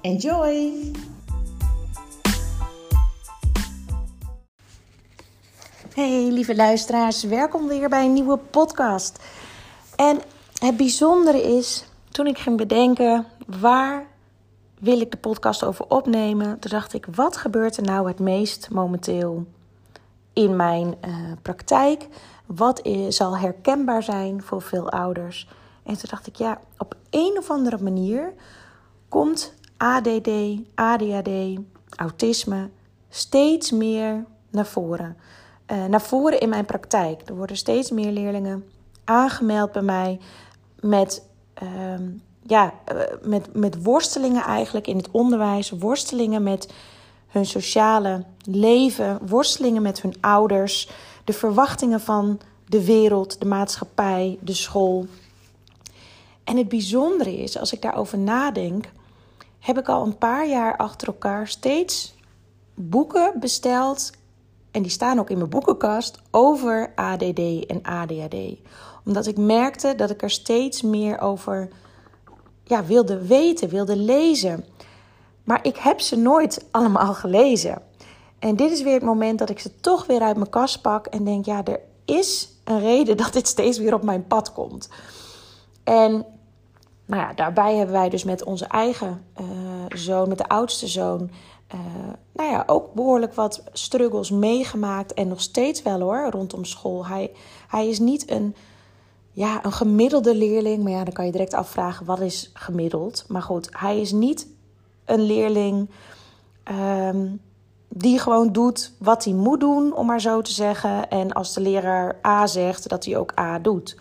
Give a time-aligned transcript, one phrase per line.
[0.00, 0.92] Enjoy!
[5.94, 9.22] Hey lieve luisteraars, welkom weer bij een nieuwe podcast.
[9.96, 10.20] En
[10.58, 14.06] het bijzondere is, toen ik ging bedenken waar
[14.80, 18.70] wil ik de podcast over opnemen, toen dacht ik, wat gebeurt er nou het meest
[18.70, 19.46] momenteel
[20.32, 22.06] in mijn uh, praktijk?
[22.46, 25.48] Wat is, zal herkenbaar zijn voor veel ouders?
[25.82, 28.32] En toen dacht ik, ja, op een of andere manier
[29.08, 30.30] komt ADD,
[30.74, 31.58] ADHD,
[31.96, 32.68] autisme
[33.08, 35.16] steeds meer naar voren.
[35.72, 37.28] Uh, naar voren in mijn praktijk.
[37.28, 38.64] Er worden steeds meer leerlingen
[39.04, 40.18] aangemeld bij mij
[40.80, 41.22] met,
[41.62, 41.68] uh,
[42.42, 46.72] ja, uh, met, met worstelingen eigenlijk in het onderwijs, worstelingen met
[47.28, 50.90] hun sociale leven, worstelingen met hun ouders,
[51.24, 55.06] de verwachtingen van de wereld, de maatschappij, de school.
[56.44, 58.90] En het bijzondere is, als ik daarover nadenk,
[59.58, 62.14] heb ik al een paar jaar achter elkaar steeds
[62.74, 64.10] boeken besteld.
[64.70, 68.36] En die staan ook in mijn boekenkast over ADD en ADHD.
[69.04, 71.68] Omdat ik merkte dat ik er steeds meer over
[72.64, 74.64] ja, wilde weten, wilde lezen.
[75.44, 77.82] Maar ik heb ze nooit allemaal gelezen.
[78.38, 81.06] En dit is weer het moment dat ik ze toch weer uit mijn kast pak
[81.06, 84.88] en denk: ja, er is een reden dat dit steeds weer op mijn pad komt.
[85.84, 86.26] En
[87.08, 89.46] nou ja, daarbij hebben wij dus met onze eigen uh,
[89.88, 91.30] zoon, met de oudste zoon,
[91.74, 91.80] uh,
[92.32, 95.14] nou ja, ook behoorlijk wat struggles meegemaakt.
[95.14, 97.06] En nog steeds wel hoor, rondom school.
[97.06, 97.30] Hij,
[97.68, 98.54] hij is niet een,
[99.32, 100.82] ja, een gemiddelde leerling.
[100.82, 103.24] Maar ja, dan kan je direct afvragen, wat is gemiddeld?
[103.28, 104.46] Maar goed, hij is niet
[105.04, 105.90] een leerling
[106.70, 107.40] um,
[107.88, 111.08] die gewoon doet wat hij moet doen, om maar zo te zeggen.
[111.08, 113.96] En als de leraar A zegt, dat hij ook A doet.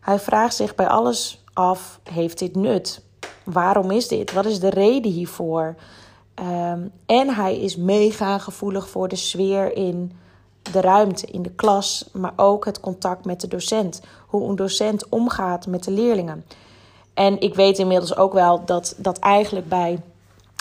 [0.00, 3.02] Hij vraagt zich bij alles af: heeft dit nut?
[3.44, 4.32] Waarom is dit?
[4.32, 5.74] Wat is de reden hiervoor?
[6.34, 10.12] Um, en hij is mega gevoelig voor de sfeer in
[10.72, 14.00] de ruimte, in de klas, maar ook het contact met de docent.
[14.26, 16.44] Hoe een docent omgaat met de leerlingen.
[17.14, 20.02] En ik weet inmiddels ook wel dat dat eigenlijk bij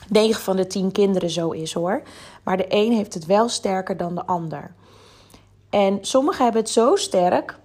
[0.10, 2.02] 9 van de 10 kinderen zo is hoor.
[2.44, 4.74] Maar de een heeft het wel sterker dan de ander.
[5.70, 7.58] En sommigen hebben het zo sterk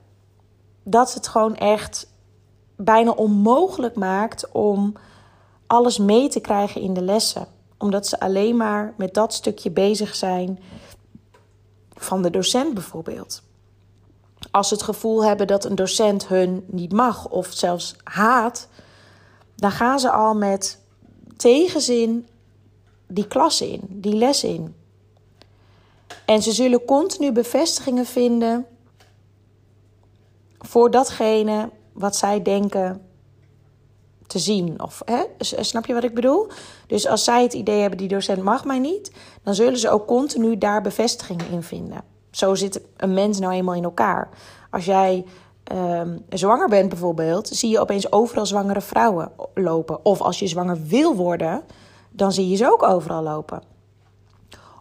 [0.82, 2.06] dat het gewoon echt
[2.76, 4.92] bijna onmogelijk maakt om
[5.66, 7.46] alles mee te krijgen in de lessen.
[7.78, 10.58] Omdat ze alleen maar met dat stukje bezig zijn
[11.94, 13.42] van de docent bijvoorbeeld.
[14.50, 18.68] Als ze het gevoel hebben dat een docent hun niet mag of zelfs haat,
[19.56, 20.78] dan gaan ze al met
[21.36, 22.26] tegenzin
[23.06, 24.74] die klas in, die les in.
[26.24, 28.66] En ze zullen continu bevestigingen vinden
[30.58, 33.02] voor datgene wat zij denken
[34.26, 34.82] te zien.
[34.82, 35.22] Of, hè?
[35.38, 36.46] Snap je wat ik bedoel?
[36.86, 39.12] Dus als zij het idee hebben, die docent mag mij niet,
[39.42, 42.02] dan zullen ze ook continu daar bevestigingen in vinden.
[42.30, 44.28] Zo zit een mens nou eenmaal in elkaar.
[44.70, 45.24] Als jij
[45.72, 50.04] um, zwanger bent bijvoorbeeld, zie je opeens overal zwangere vrouwen lopen.
[50.04, 51.62] Of als je zwanger wil worden,
[52.10, 53.73] dan zie je ze ook overal lopen.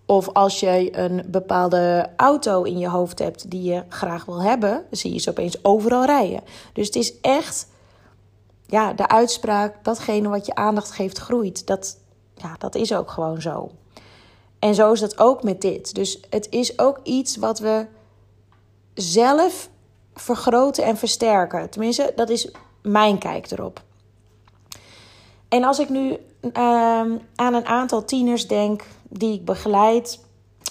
[0.06, 4.86] Of als je een bepaalde auto in je hoofd hebt die je graag wil hebben,
[4.92, 6.42] zie je ze opeens overal rijden.
[6.74, 7.68] Dus het is echt
[8.68, 11.68] ja, de uitspraak: datgene wat je aandacht geeft, groeit.
[11.68, 11.98] Dat,
[12.36, 13.72] ja, dat is ook gewoon zo.
[14.60, 15.96] En zo is dat ook met dit.
[15.96, 17.86] Dus het is ook iets wat we
[18.94, 19.70] zelf
[20.14, 21.70] vergroten en versterken.
[21.70, 22.52] Tenminste, dat is
[22.82, 23.82] mijn kijk erop.
[25.50, 26.18] En als ik nu uh,
[27.36, 28.84] aan een aantal tieners denk
[29.18, 30.20] die ik begeleid,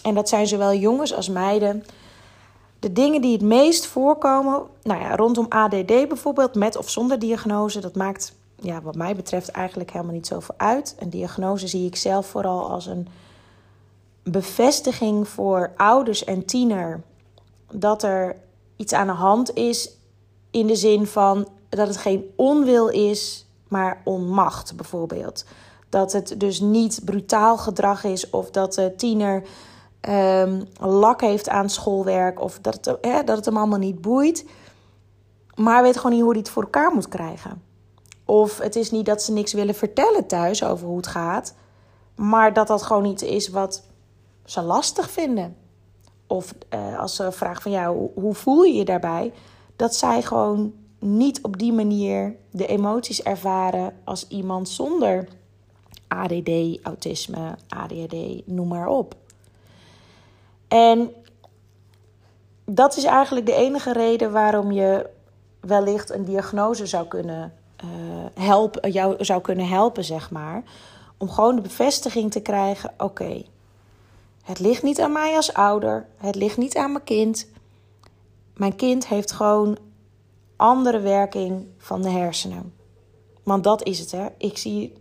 [0.03, 1.85] en dat zijn zowel jongens als meiden,
[2.79, 7.81] de dingen die het meest voorkomen, nou ja, rondom ADD bijvoorbeeld, met of zonder diagnose,
[7.81, 10.97] dat maakt ja, wat mij betreft eigenlijk helemaal niet zoveel uit.
[10.99, 13.09] Een diagnose zie ik zelf vooral als een
[14.23, 17.03] bevestiging voor ouders en tiener
[17.73, 18.37] dat er
[18.77, 19.91] iets aan de hand is
[20.51, 25.45] in de zin van dat het geen onwil is, maar onmacht bijvoorbeeld.
[25.93, 29.43] Dat het dus niet brutaal gedrag is of dat de tiener
[30.09, 34.47] um, lak heeft aan schoolwerk of dat het, dat het hem allemaal niet boeit.
[35.55, 37.63] Maar weet gewoon niet hoe hij het voor elkaar moet krijgen.
[38.25, 41.55] Of het is niet dat ze niks willen vertellen thuis over hoe het gaat,
[42.15, 43.83] maar dat dat gewoon iets is wat
[44.45, 45.57] ze lastig vinden.
[46.27, 49.33] Of uh, als ze vragen van ja, hoe, hoe voel je je daarbij?
[49.77, 55.29] Dat zij gewoon niet op die manier de emoties ervaren als iemand zonder
[56.15, 59.15] ADD, autisme, ADHD, noem maar op.
[60.69, 61.11] En
[62.65, 65.11] dat is eigenlijk de enige reden waarom je
[65.61, 67.53] wellicht een diagnose zou kunnen
[67.85, 67.91] uh,
[68.35, 70.63] helpen, jou zou kunnen helpen, zeg maar.
[71.17, 73.43] Om gewoon de bevestiging te krijgen: oké,
[74.43, 77.47] het ligt niet aan mij als ouder, het ligt niet aan mijn kind.
[78.55, 79.79] Mijn kind heeft gewoon
[80.57, 82.75] andere werking van de hersenen.
[83.43, 84.27] Want dat is het, hè.
[84.39, 84.93] Ik zie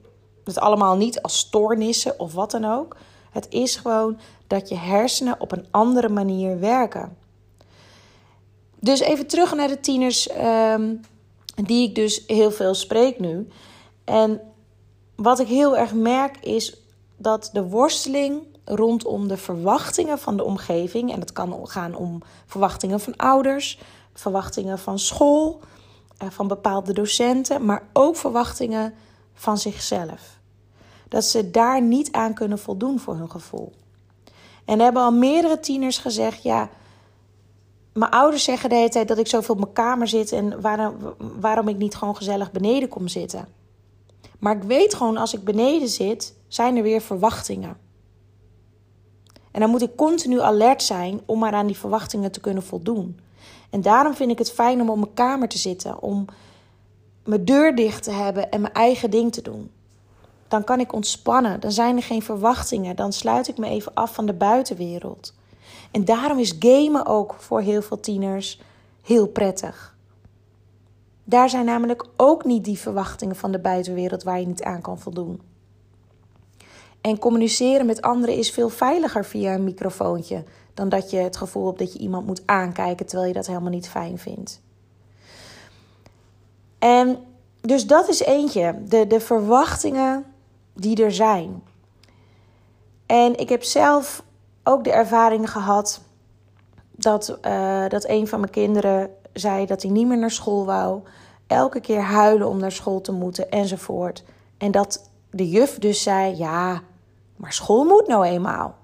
[0.43, 2.95] het allemaal niet als stoornissen of wat dan ook.
[3.31, 7.17] Het is gewoon dat je hersenen op een andere manier werken.
[8.79, 11.01] Dus even terug naar de tieners um,
[11.55, 13.47] die ik dus heel veel spreek nu.
[14.03, 14.41] En
[15.15, 16.77] wat ik heel erg merk is
[17.17, 22.99] dat de worsteling rondom de verwachtingen van de omgeving, en het kan gaan om verwachtingen
[22.99, 23.79] van ouders,
[24.13, 25.59] verwachtingen van school,
[26.17, 28.93] eh, van bepaalde docenten, maar ook verwachtingen
[29.41, 30.39] van zichzelf.
[31.07, 33.73] Dat ze daar niet aan kunnen voldoen voor hun gevoel.
[34.65, 36.69] En hebben al meerdere tieners gezegd: ja,
[37.93, 40.95] mijn ouders zeggen de hele tijd dat ik zoveel op mijn kamer zit en waarom,
[41.39, 43.47] waarom ik niet gewoon gezellig beneden kom zitten.
[44.39, 47.77] Maar ik weet gewoon, als ik beneden zit, zijn er weer verwachtingen.
[49.51, 53.19] En dan moet ik continu alert zijn om maar aan die verwachtingen te kunnen voldoen.
[53.69, 56.25] En daarom vind ik het fijn om op mijn kamer te zitten, om
[57.23, 59.71] mijn deur dicht te hebben en mijn eigen ding te doen.
[60.47, 64.13] Dan kan ik ontspannen, dan zijn er geen verwachtingen, dan sluit ik me even af
[64.13, 65.33] van de buitenwereld.
[65.91, 68.61] En daarom is gamen ook voor heel veel tieners
[69.01, 69.95] heel prettig.
[71.23, 74.99] Daar zijn namelijk ook niet die verwachtingen van de buitenwereld waar je niet aan kan
[74.99, 75.41] voldoen.
[77.01, 81.65] En communiceren met anderen is veel veiliger via een microfoontje dan dat je het gevoel
[81.65, 84.61] hebt dat je iemand moet aankijken terwijl je dat helemaal niet fijn vindt.
[86.81, 87.17] En
[87.61, 90.25] dus dat is eentje, de, de verwachtingen
[90.73, 91.63] die er zijn.
[93.05, 94.23] En ik heb zelf
[94.63, 96.01] ook de ervaring gehad
[96.91, 101.01] dat, uh, dat een van mijn kinderen zei dat hij niet meer naar school wou.
[101.47, 104.23] Elke keer huilen om naar school te moeten enzovoort.
[104.57, 106.81] En dat de juf dus zei: Ja,
[107.35, 108.75] maar school moet nou eenmaal.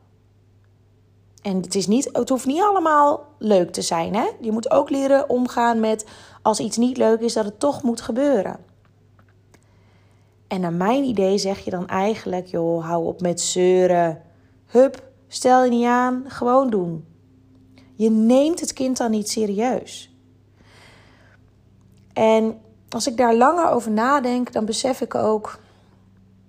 [1.48, 4.16] En het, is niet, het hoeft niet allemaal leuk te zijn.
[4.16, 4.28] Hè?
[4.42, 6.06] Je moet ook leren omgaan met
[6.42, 8.58] als iets niet leuk is, dat het toch moet gebeuren.
[10.48, 14.22] En naar mijn idee zeg je dan eigenlijk: joh, hou op met zeuren.
[14.66, 17.06] Hup, Stel je niet aan, gewoon doen.
[17.96, 20.16] Je neemt het kind dan niet serieus.
[22.14, 22.60] En
[22.90, 25.60] als ik daar langer over nadenk, dan besef ik ook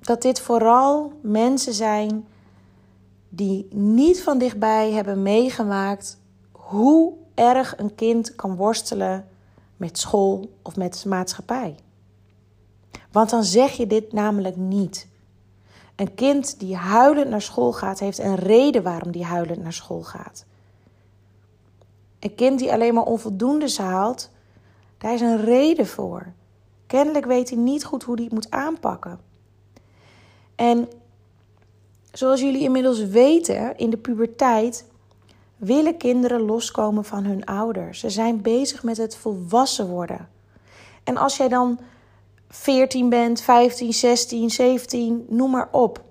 [0.00, 2.26] dat dit vooral mensen zijn
[3.28, 6.18] die niet van dichtbij hebben meegemaakt
[6.52, 9.28] hoe erg een kind kan worstelen
[9.76, 11.76] met school of met maatschappij.
[13.12, 15.08] Want dan zeg je dit namelijk niet.
[15.96, 20.02] Een kind die huilend naar school gaat, heeft een reden waarom die huilend naar school
[20.02, 20.44] gaat.
[22.18, 24.30] Een kind die alleen maar onvoldoendes haalt,
[24.98, 26.26] daar is een reden voor.
[26.86, 29.20] Kennelijk weet hij niet goed hoe hij het moet aanpakken.
[30.54, 30.88] En
[32.12, 34.86] zoals jullie inmiddels weten, in de puberteit
[35.56, 38.00] willen kinderen loskomen van hun ouders.
[38.00, 40.28] Ze zijn bezig met het volwassen worden.
[41.04, 41.78] En als jij dan
[42.48, 46.04] 14 bent, 15, 16, 17, noem maar op.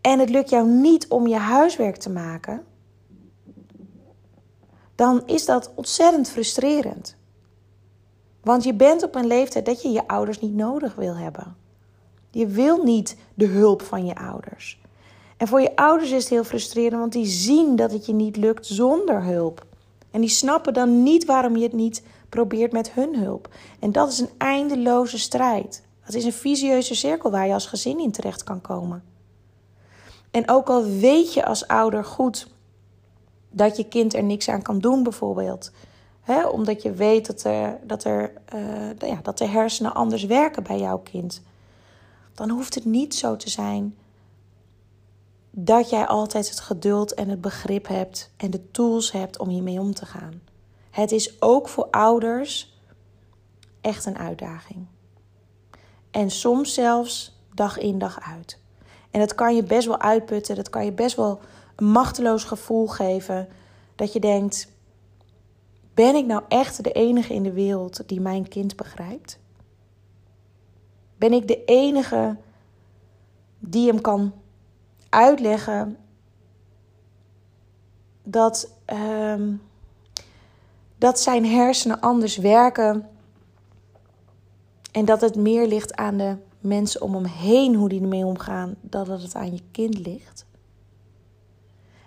[0.00, 2.64] En het lukt jou niet om je huiswerk te maken,
[4.94, 7.16] dan is dat ontzettend frustrerend.
[8.40, 11.56] Want je bent op een leeftijd dat je je ouders niet nodig wil hebben.
[12.32, 14.80] Je wil niet de hulp van je ouders.
[15.36, 18.36] En voor je ouders is het heel frustrerend, want die zien dat het je niet
[18.36, 19.66] lukt zonder hulp.
[20.10, 23.48] En die snappen dan niet waarom je het niet probeert met hun hulp.
[23.78, 25.82] En dat is een eindeloze strijd.
[26.06, 29.02] Dat is een visieuze cirkel waar je als gezin in terecht kan komen.
[30.30, 32.46] En ook al weet je als ouder goed
[33.50, 35.72] dat je kind er niks aan kan doen, bijvoorbeeld.
[36.52, 40.78] Omdat je weet dat, er, dat, er, uh, ja, dat de hersenen anders werken bij
[40.78, 41.42] jouw kind.
[42.34, 43.96] Dan hoeft het niet zo te zijn
[45.50, 49.80] dat jij altijd het geduld en het begrip hebt en de tools hebt om hiermee
[49.80, 50.40] om te gaan.
[50.90, 52.80] Het is ook voor ouders
[53.80, 54.86] echt een uitdaging.
[56.10, 58.58] En soms zelfs dag in dag uit.
[59.10, 60.56] En dat kan je best wel uitputten.
[60.56, 61.40] Dat kan je best wel
[61.76, 63.48] een machteloos gevoel geven.
[63.94, 64.68] Dat je denkt:
[65.94, 69.38] ben ik nou echt de enige in de wereld die mijn kind begrijpt?
[71.22, 72.36] Ben ik de enige
[73.58, 74.32] die hem kan
[75.08, 75.96] uitleggen
[78.22, 79.62] dat, um,
[80.98, 83.08] dat zijn hersenen anders werken
[84.92, 88.74] en dat het meer ligt aan de mensen om hem heen hoe die ermee omgaan,
[88.80, 90.46] dan dat het aan je kind ligt.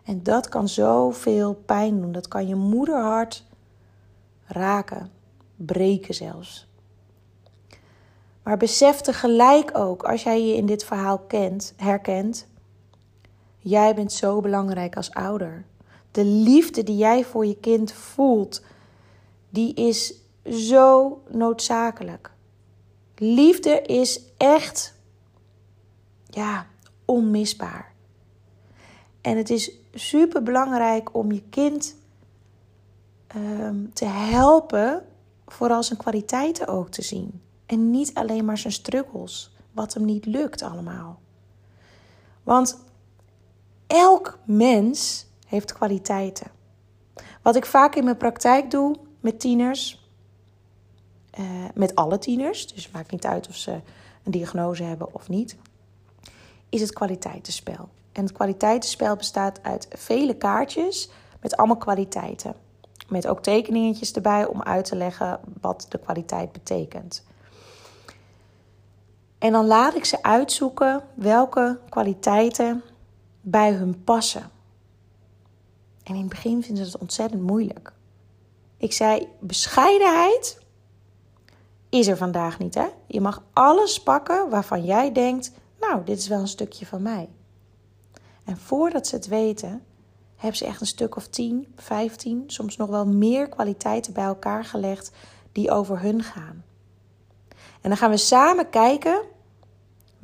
[0.04, 2.12] En dat kan zoveel pijn doen.
[2.12, 3.46] Dat kan je moederhart
[4.46, 5.12] raken,
[5.56, 6.68] breken zelfs.
[8.46, 12.48] Maar besef tegelijk ook, als jij je in dit verhaal kent, herkent,
[13.60, 15.66] jij bent zo belangrijk als ouder.
[16.12, 18.62] De liefde die jij voor je kind voelt,
[19.50, 20.14] die is
[20.50, 22.32] zo noodzakelijk.
[23.16, 24.94] Liefde is echt,
[26.30, 26.66] ja,
[27.06, 27.94] onmisbaar.
[29.22, 31.96] En het is super belangrijk om je kind
[33.36, 35.06] Ehm, te helpen
[35.48, 37.42] vooral zijn kwaliteiten ook te zien.
[37.66, 41.20] En niet alleen maar zijn struggles, wat hem niet lukt allemaal.
[42.44, 42.80] Want
[43.88, 46.52] elk mens heeft kwaliteiten.
[47.42, 50.10] Wat ik vaak in mijn praktijk doe met tieners,
[51.40, 53.72] uh, met alle tieners, dus het maakt niet uit of ze
[54.24, 55.58] een diagnose hebben of niet,
[56.70, 57.90] is het kwaliteitenspel.
[58.12, 61.10] En het kwaliteitenspel bestaat uit vele kaartjes
[61.42, 62.56] met allemaal kwaliteiten.
[63.08, 67.24] Met ook tekeningetjes erbij om uit te leggen wat de kwaliteit betekent.
[69.46, 72.84] En dan laat ik ze uitzoeken welke kwaliteiten
[73.42, 74.52] bij hun passen.
[76.04, 77.94] En in het begin vinden ze het ontzettend moeilijk.
[78.78, 80.60] Ik zei: bescheidenheid
[81.90, 82.88] is er vandaag niet, hè?
[83.08, 87.30] Je mag alles pakken waarvan jij denkt: nou, dit is wel een stukje van mij.
[88.46, 89.84] En voordat ze het weten,
[90.36, 94.66] hebben ze echt een stuk of 10, 15, soms nog wel meer kwaliteiten bij elkaar
[94.66, 95.12] gelegd
[95.52, 96.64] die over hun gaan.
[97.82, 99.34] En dan gaan we samen kijken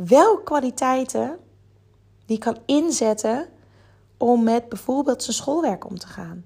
[0.07, 1.39] welke kwaliteiten
[2.25, 3.47] die kan inzetten
[4.17, 6.45] om met bijvoorbeeld zijn schoolwerk om te gaan.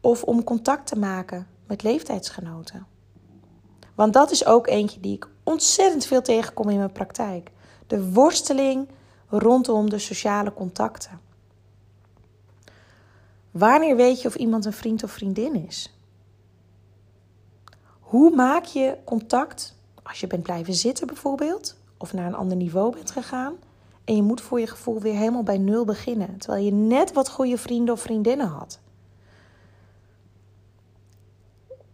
[0.00, 2.86] Of om contact te maken met leeftijdsgenoten.
[3.94, 7.50] Want dat is ook eentje die ik ontzettend veel tegenkom in mijn praktijk.
[7.86, 8.88] De worsteling
[9.28, 11.20] rondom de sociale contacten.
[13.50, 15.98] Wanneer weet je of iemand een vriend of vriendin is?
[18.00, 22.94] Hoe maak je contact als je bent blijven zitten bijvoorbeeld, of naar een ander niveau
[22.94, 23.54] bent gegaan
[24.04, 27.28] en je moet voor je gevoel weer helemaal bij nul beginnen, terwijl je net wat
[27.28, 28.78] goede vrienden of vriendinnen had?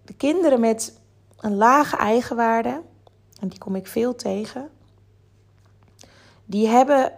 [0.05, 1.01] De kinderen met
[1.37, 2.83] een lage eigenwaarde,
[3.41, 4.69] en die kom ik veel tegen,
[6.45, 7.13] die hebben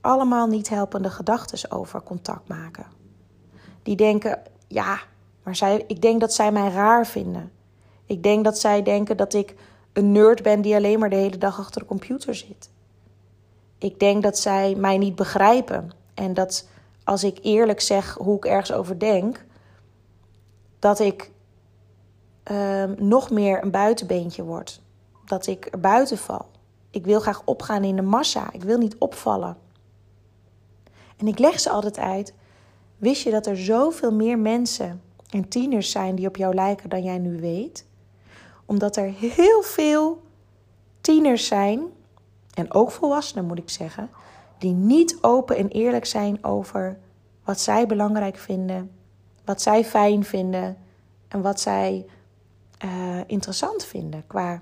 [0.00, 2.86] allemaal niet helpende gedachten over contact maken
[3.86, 4.98] die denken: ja,
[5.42, 7.52] maar zij, ik denk dat zij mij raar vinden.
[8.06, 9.54] Ik denk dat zij denken dat ik
[9.96, 12.70] een nerd ben die alleen maar de hele dag achter de computer zit.
[13.78, 16.68] Ik denk dat zij mij niet begrijpen en dat
[17.04, 19.44] als ik eerlijk zeg hoe ik ergens over denk,
[20.78, 21.30] dat ik
[22.42, 24.80] ehm, nog meer een buitenbeentje word.
[25.24, 26.46] Dat ik er buiten val.
[26.90, 28.52] Ik wil graag opgaan in de massa.
[28.52, 29.56] Ik wil niet opvallen.
[31.16, 32.34] En ik leg ze altijd uit
[32.96, 37.02] Wist je dat er zoveel meer mensen en tieners zijn die op jou lijken dan
[37.02, 37.86] jij nu weet?
[38.66, 40.22] Omdat er heel veel
[41.00, 41.82] tieners zijn,
[42.54, 44.10] en ook volwassenen moet ik zeggen,
[44.58, 46.98] die niet open en eerlijk zijn over
[47.44, 48.90] wat zij belangrijk vinden,
[49.44, 50.76] wat zij fijn vinden
[51.28, 52.06] en wat zij
[52.84, 54.60] uh, interessant vinden qua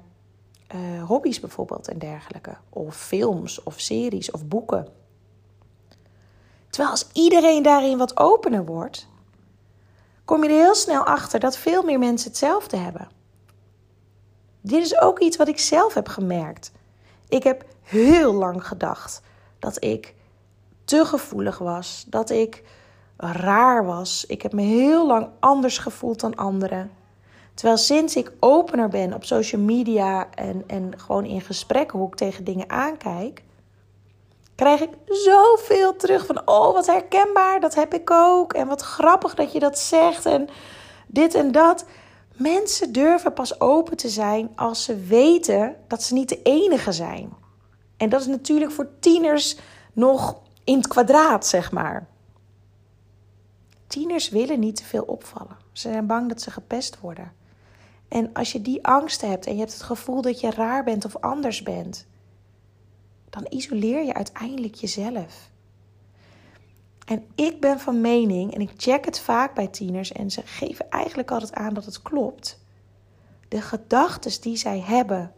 [0.74, 2.56] uh, hobby's bijvoorbeeld en dergelijke.
[2.68, 4.88] Of films of series of boeken.
[6.68, 9.08] Terwijl als iedereen daarin wat opener wordt,
[10.24, 13.08] kom je er heel snel achter dat veel meer mensen hetzelfde hebben.
[14.66, 16.72] Dit is ook iets wat ik zelf heb gemerkt.
[17.28, 19.22] Ik heb heel lang gedacht
[19.58, 20.14] dat ik
[20.84, 22.62] te gevoelig was, dat ik
[23.16, 24.24] raar was.
[24.26, 26.90] Ik heb me heel lang anders gevoeld dan anderen.
[27.54, 32.14] Terwijl sinds ik opener ben op social media en, en gewoon in gesprekken hoe ik
[32.14, 33.42] tegen dingen aankijk,
[34.54, 38.52] krijg ik zoveel terug van: oh, wat herkenbaar, dat heb ik ook.
[38.52, 40.48] En wat grappig dat je dat zegt en
[41.06, 41.84] dit en dat.
[42.36, 47.32] Mensen durven pas open te zijn als ze weten dat ze niet de enige zijn.
[47.96, 49.56] En dat is natuurlijk voor tieners
[49.92, 52.06] nog in het kwadraat, zeg maar.
[53.86, 55.56] Tieners willen niet te veel opvallen.
[55.72, 57.32] Ze zijn bang dat ze gepest worden.
[58.08, 61.04] En als je die angst hebt en je hebt het gevoel dat je raar bent
[61.04, 62.06] of anders bent,
[63.30, 65.50] dan isoleer je uiteindelijk jezelf.
[67.04, 70.90] En ik ben van mening, en ik check het vaak bij tieners, en ze geven
[70.90, 72.62] eigenlijk altijd aan dat het klopt.
[73.48, 75.32] De gedachten die zij hebben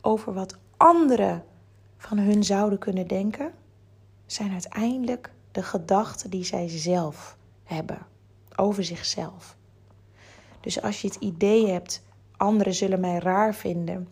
[0.00, 1.44] over wat anderen
[1.96, 3.52] van hun zouden kunnen denken,
[4.26, 8.06] zijn uiteindelijk de gedachten die zij zelf hebben
[8.56, 9.56] over zichzelf.
[10.60, 12.02] Dus als je het idee hebt,
[12.36, 14.08] anderen zullen mij raar vinden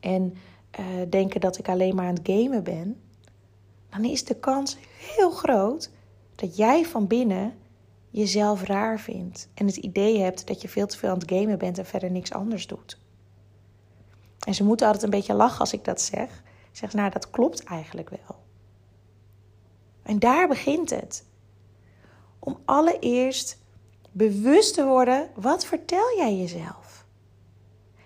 [0.00, 0.34] en
[0.80, 3.00] uh, denken dat ik alleen maar aan het gamen ben,
[3.90, 5.90] dan is de kans heel groot
[6.34, 7.58] dat jij van binnen
[8.10, 11.58] jezelf raar vindt en het idee hebt dat je veel te veel aan het gamen
[11.58, 12.98] bent en verder niks anders doet.
[14.46, 16.42] En ze moeten altijd een beetje lachen als ik dat zeg.
[16.70, 18.42] Ik zeg, nou, dat klopt eigenlijk wel.
[20.02, 21.24] En daar begint het.
[22.38, 23.58] Om allereerst
[24.12, 27.06] bewust te worden, wat vertel jij jezelf?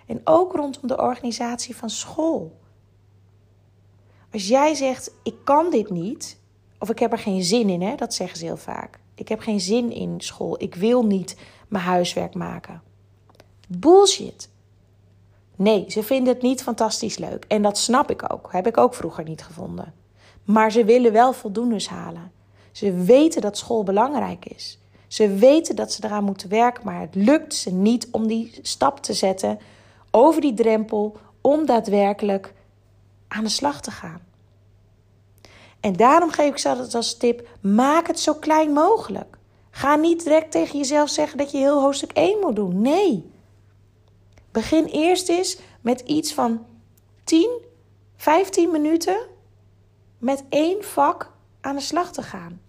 [0.06, 2.61] En ook rondom de organisatie van school.
[4.32, 6.38] Als jij zegt, ik kan dit niet,
[6.78, 8.99] of ik heb er geen zin in, hè, dat zeggen ze heel vaak.
[9.14, 11.37] Ik heb geen zin in school, ik wil niet
[11.68, 12.82] mijn huiswerk maken.
[13.68, 14.49] Bullshit.
[15.56, 17.44] Nee, ze vinden het niet fantastisch leuk.
[17.49, 18.49] En dat snap ik ook.
[18.52, 19.94] Heb ik ook vroeger niet gevonden.
[20.44, 22.32] Maar ze willen wel voldoendes halen.
[22.73, 24.78] Ze weten dat school belangrijk is.
[25.06, 29.02] Ze weten dat ze eraan moeten werken, maar het lukt ze niet om die stap
[29.02, 29.58] te zetten
[30.11, 32.54] over die drempel om daadwerkelijk
[33.28, 34.20] aan de slag te gaan.
[35.80, 39.38] En daarom geef ik ze altijd als tip: maak het zo klein mogelijk.
[39.70, 42.80] Ga niet direct tegen jezelf zeggen dat je heel hoofdstuk 1 moet doen.
[42.80, 43.30] Nee.
[44.50, 46.66] Begin eerst eens met iets van
[47.25, 47.50] 10,
[48.16, 49.18] 15 minuten
[50.18, 52.61] met één vak aan de slag te gaan.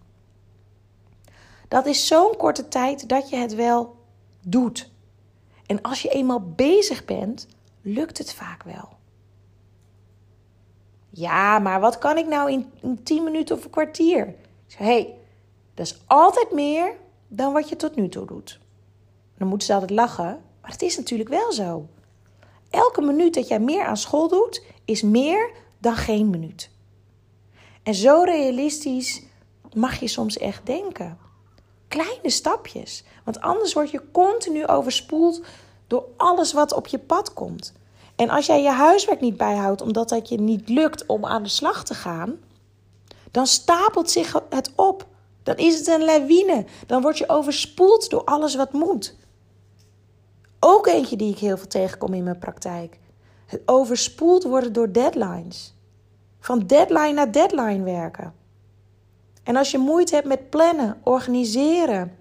[1.67, 3.95] Dat is zo'n korte tijd dat je het wel
[4.41, 4.89] doet.
[5.65, 7.47] En als je eenmaal bezig bent,
[7.81, 8.98] lukt het vaak wel.
[11.09, 14.27] Ja, maar wat kan ik nou in, in 10 minuten of een kwartier?
[14.27, 14.35] Ik
[14.67, 15.15] zeg, hey,
[15.73, 16.95] dat is altijd meer
[17.27, 18.59] dan wat je tot nu toe doet.
[19.37, 21.87] Dan moeten ze altijd lachen, maar het is natuurlijk wel zo.
[22.69, 26.69] Elke minuut dat jij meer aan school doet, is meer dan geen minuut.
[27.83, 29.23] En zo realistisch
[29.73, 31.17] mag je soms echt denken.
[31.87, 35.41] Kleine stapjes, want anders word je continu overspoeld
[35.87, 37.73] door alles wat op je pad komt.
[38.19, 41.49] En als jij je huiswerk niet bijhoudt omdat het je niet lukt om aan de
[41.49, 42.39] slag te gaan,
[43.31, 45.07] dan stapelt zich het op.
[45.43, 46.65] Dan is het een lawine.
[46.87, 49.15] Dan word je overspoeld door alles wat moet.
[50.59, 52.99] Ook eentje die ik heel veel tegenkom in mijn praktijk.
[53.45, 55.73] Het overspoeld worden door deadlines.
[56.39, 58.33] Van deadline naar deadline werken.
[59.43, 62.15] En als je moeite hebt met plannen, organiseren,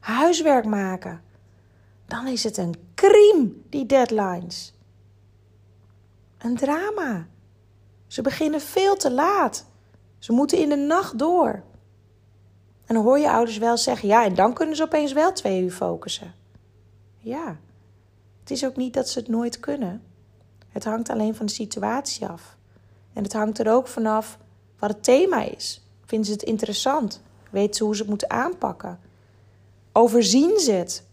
[0.00, 1.22] huiswerk maken,
[2.06, 4.73] dan is het een crime, die deadlines.
[6.44, 7.26] Een drama.
[8.06, 9.66] Ze beginnen veel te laat.
[10.18, 11.62] Ze moeten in de nacht door.
[12.84, 15.62] En dan hoor je ouders wel zeggen: ja, en dan kunnen ze opeens wel twee
[15.62, 16.34] uur focussen.
[17.18, 17.56] Ja,
[18.40, 20.02] het is ook niet dat ze het nooit kunnen.
[20.68, 22.56] Het hangt alleen van de situatie af.
[23.12, 24.38] En het hangt er ook vanaf
[24.78, 25.82] wat het thema is.
[26.04, 27.22] Vinden ze het interessant?
[27.50, 29.00] Weten ze hoe ze het moeten aanpakken?
[29.92, 31.04] Overzien ze het?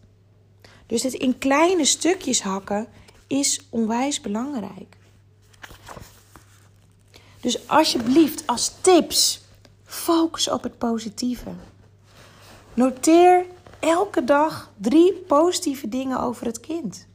[0.86, 2.88] Dus het in kleine stukjes hakken
[3.28, 5.00] is onwijs belangrijk.
[7.42, 9.42] Dus alsjeblieft, als tips,
[9.84, 11.50] focus op het positieve.
[12.74, 13.46] Noteer
[13.80, 17.08] elke dag drie positieve dingen over het kind.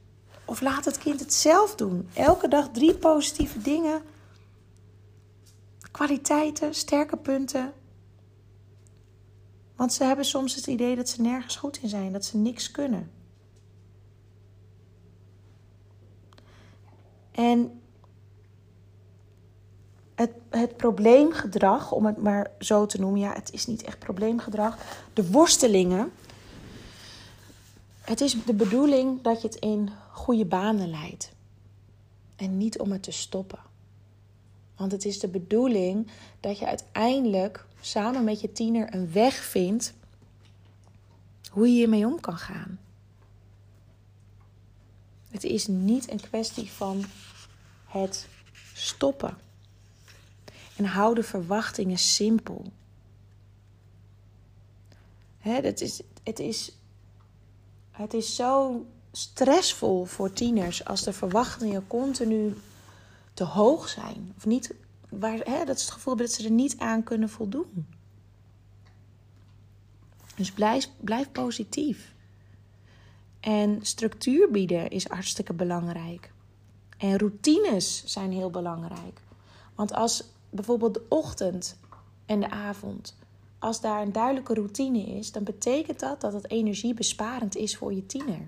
[0.44, 2.08] Of laat het kind het zelf doen.
[2.14, 4.02] Elke dag drie positieve dingen.
[5.90, 7.72] Kwaliteiten, sterke punten.
[9.76, 12.70] Want ze hebben soms het idee dat ze nergens goed in zijn, dat ze niks
[12.70, 13.10] kunnen.
[17.30, 17.80] En
[20.16, 24.78] het, het probleemgedrag, om het maar zo te noemen, ja, het is niet echt probleemgedrag.
[25.12, 26.12] De worstelingen.
[28.00, 31.32] Het is de bedoeling dat je het in goede banen leidt.
[32.36, 33.58] En niet om het te stoppen.
[34.76, 39.94] Want het is de bedoeling dat je uiteindelijk samen met je tiener een weg vindt
[41.50, 42.78] hoe je hiermee om kan gaan.
[45.30, 47.04] Het is niet een kwestie van
[47.86, 48.28] het
[48.74, 49.45] stoppen.
[50.76, 52.72] En hou de verwachtingen simpel.
[55.38, 56.72] het, is, het, is,
[57.90, 62.56] het is zo stressvol voor tieners als de verwachtingen continu
[63.34, 64.32] te hoog zijn.
[64.36, 64.74] Of niet,
[65.08, 67.86] waar, dat is het gevoel dat ze er niet aan kunnen voldoen.
[70.36, 72.14] Dus blijf, blijf positief.
[73.40, 76.32] En structuur bieden is hartstikke belangrijk.
[76.98, 79.20] En routines zijn heel belangrijk.
[79.74, 80.24] Want als
[80.56, 81.76] bijvoorbeeld de ochtend
[82.26, 83.14] en de avond,
[83.58, 88.06] als daar een duidelijke routine is, dan betekent dat dat het energiebesparend is voor je
[88.06, 88.40] tiener.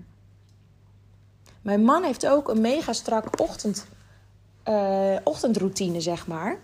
[1.61, 3.87] Mijn man heeft ook een mega strak ochtend,
[4.65, 6.59] uh, ochtendroutine, zeg maar.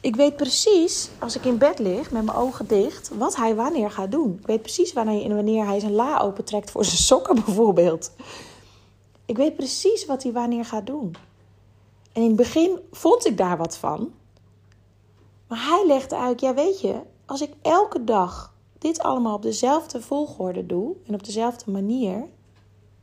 [0.00, 3.90] Ik weet precies, als ik in bed lig met mijn ogen dicht, wat hij wanneer
[3.90, 4.36] gaat doen.
[4.40, 8.12] Ik weet precies wanneer, wanneer hij zijn la opentrekt voor zijn sokken bijvoorbeeld.
[9.26, 11.16] Ik weet precies wat hij wanneer gaat doen.
[12.12, 14.12] En in het begin vond ik daar wat van.
[15.48, 20.00] Maar hij legde uit, ja weet je, als ik elke dag dit allemaal op dezelfde
[20.00, 22.28] volgorde doe en op dezelfde manier,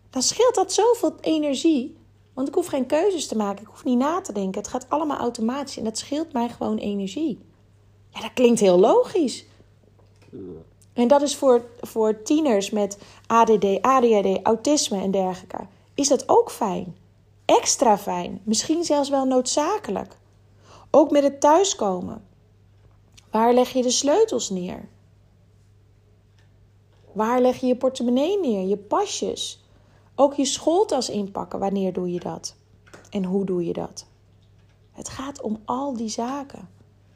[0.09, 1.97] dan scheelt dat zoveel energie.
[2.33, 4.61] Want ik hoef geen keuzes te maken, ik hoef niet na te denken.
[4.61, 7.39] Het gaat allemaal automatisch en dat scheelt mij gewoon energie.
[8.09, 9.45] Ja, dat klinkt heel logisch.
[10.93, 15.67] En dat is voor, voor tieners met ADD, ADHD, autisme en dergelijke.
[15.93, 16.95] Is dat ook fijn?
[17.45, 20.17] Extra fijn, misschien zelfs wel noodzakelijk.
[20.91, 22.29] Ook met het thuiskomen.
[23.31, 24.89] Waar leg je de sleutels neer?
[27.11, 29.63] Waar leg je je portemonnee neer, je pasjes?
[30.15, 32.55] Ook je schooltas inpakken, wanneer doe je dat?
[33.09, 34.05] En hoe doe je dat?
[34.91, 36.69] Het gaat om al die zaken.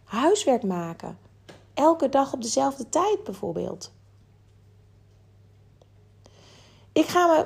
[0.04, 1.18] Huiswerk maken.
[1.74, 3.92] Elke dag op dezelfde tijd bijvoorbeeld.
[6.92, 7.46] Ik ga me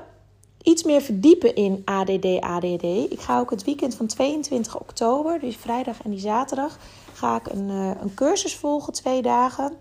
[0.64, 2.84] iets meer verdiepen in ADD, ADD.
[2.84, 6.78] Ik ga ook het weekend van 22 oktober, dus vrijdag en die zaterdag,
[7.14, 9.74] ga ik een, uh, een cursus volgen, twee dagen,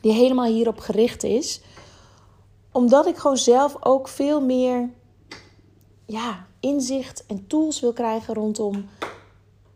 [0.00, 1.60] die helemaal hierop gericht is.
[2.72, 4.90] Omdat ik gewoon zelf ook veel meer
[6.06, 8.88] ja, inzicht en tools wil krijgen rondom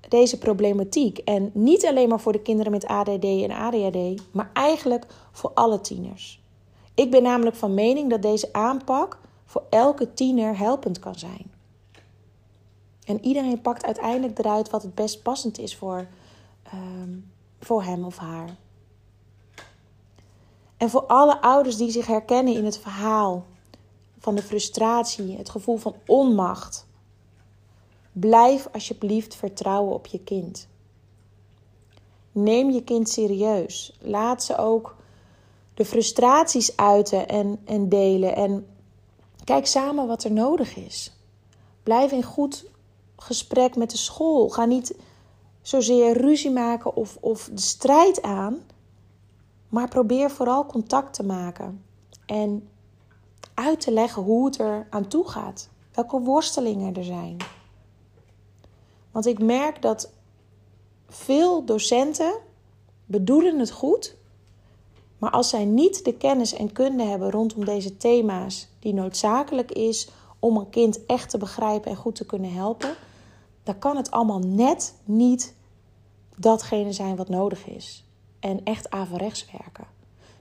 [0.08, 1.18] deze problematiek.
[1.18, 5.80] En niet alleen maar voor de kinderen met ADD en ADHD, maar eigenlijk voor alle
[5.80, 6.42] tieners.
[6.94, 11.52] Ik ben namelijk van mening dat deze aanpak voor elke tiener helpend kan zijn.
[13.04, 16.06] En iedereen pakt uiteindelijk eruit wat het best passend is voor,
[16.62, 17.10] ehm,
[17.60, 18.56] voor hem of haar.
[20.76, 23.44] En voor alle ouders die zich herkennen in het verhaal
[24.18, 26.86] van de frustratie, het gevoel van onmacht.
[28.12, 30.68] Blijf alsjeblieft vertrouwen op je kind.
[32.32, 33.98] Neem je kind serieus.
[34.00, 34.96] Laat ze ook
[35.74, 38.36] de frustraties uiten en, en delen.
[38.36, 38.66] En
[39.44, 41.12] kijk samen wat er nodig is.
[41.82, 42.66] Blijf in goed
[43.16, 44.48] gesprek met de school.
[44.48, 44.96] Ga niet
[45.62, 48.62] zozeer ruzie maken of, of de strijd aan.
[49.68, 51.84] Maar probeer vooral contact te maken.
[52.26, 52.68] En
[53.54, 55.68] uit te leggen hoe het er aan toe gaat.
[55.92, 57.36] Welke worstelingen er zijn.
[59.10, 60.12] Want ik merk dat
[61.08, 62.34] veel docenten
[63.04, 64.16] bedoelen het goed,
[65.24, 70.08] maar als zij niet de kennis en kunde hebben rondom deze thema's die noodzakelijk is
[70.38, 72.94] om een kind echt te begrijpen en goed te kunnen helpen,
[73.62, 75.54] dan kan het allemaal net niet
[76.36, 78.04] datgene zijn wat nodig is.
[78.40, 79.86] En echt averechts werken.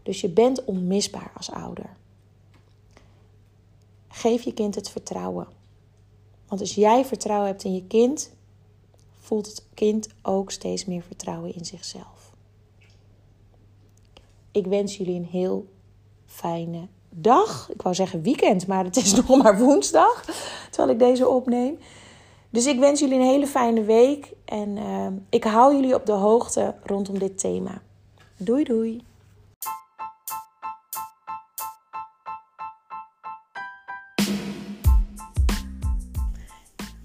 [0.03, 1.89] Dus je bent onmisbaar als ouder.
[4.07, 5.47] Geef je kind het vertrouwen.
[6.47, 8.31] Want als jij vertrouwen hebt in je kind,
[9.19, 12.22] voelt het kind ook steeds meer vertrouwen in zichzelf.
[14.53, 15.65] Ik wens jullie een heel
[16.25, 17.69] fijne dag.
[17.73, 20.25] Ik wou zeggen weekend, maar het is nog maar woensdag
[20.69, 21.77] terwijl ik deze opneem.
[22.49, 26.11] Dus ik wens jullie een hele fijne week en uh, ik hou jullie op de
[26.11, 27.81] hoogte rondom dit thema.
[28.37, 29.03] Doei doei.